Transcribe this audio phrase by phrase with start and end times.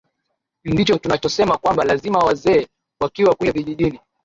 [0.65, 2.67] ndicho tunachosema kwamba lazima wazee
[3.01, 3.99] wakiwa kule vijijini